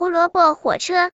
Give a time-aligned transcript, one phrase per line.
[0.00, 1.10] 胡萝卜火车。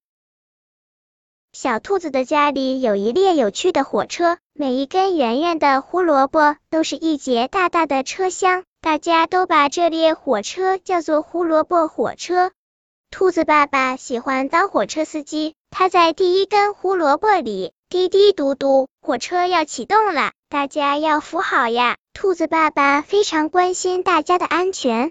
[1.53, 12.53] 小兔子的家里有一列有趣的火车，每一根圆圆的胡萝卜都是一节大大的车厢，大家都把这列火车叫做胡萝卜火车。
[13.11, 21.97] 兔子爸爸喜欢当火车司机，他在第一根胡萝卜里滴滴嘟嘟，火车要启动了，大家要扶好呀。
[22.13, 25.11] 兔子爸爸非常关心大家的安全。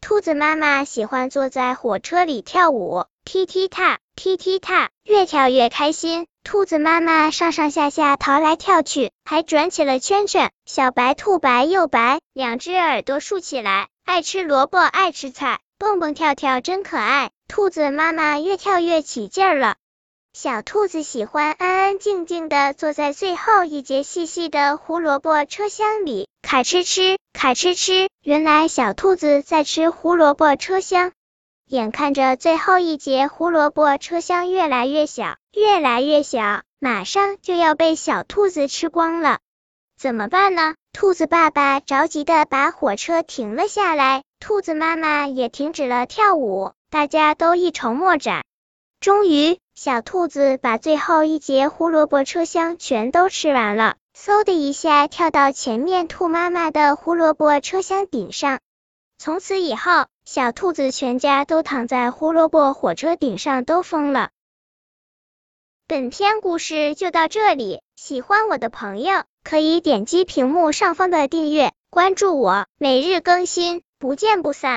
[0.00, 6.26] 兔子妈妈喜欢坐在火车里跳舞，踢踢踏，踢踢踏，越跳越开心。
[6.44, 10.50] 兔子妈妈上上下下逃来跳去，还转起了圈圈。
[10.64, 17.30] 小白兔白又白，两只耳朵竖起来，爱吃萝卜爱吃菜，蹦蹦跳跳真可爱。
[17.48, 19.76] 兔子妈妈越跳越起劲儿了。
[20.40, 28.08] 小兔子喜欢安安静静的坐在最后一节细细的胡萝卜车厢里，咔哧哧，咔哧哧。
[28.22, 31.10] 原来小兔子在吃胡萝卜车厢。
[31.66, 39.40] 眼看着最后一节胡萝卜车厢越来越小，越来越小，马上就要被小兔子吃光了。
[39.98, 40.76] 怎么办呢？
[40.92, 48.44] 兔子爸爸着急的把火车停了下来，兔子妈妈也停止了跳舞，大家都一筹莫展。
[49.00, 49.58] 终于。
[49.80, 58.58] 小兔子把最后一节胡萝卜车厢全都吃完了，嗖的一下跳到前面兔妈妈的胡萝卜车厢顶上。
[59.18, 64.30] 从此以后，小兔子全家都躺在胡萝卜火车顶上都疯了。
[65.86, 74.76] 本篇故事就到这里，喜欢我的朋友可以点击屏幕上方的订阅，关注我，每日更新，不见不散。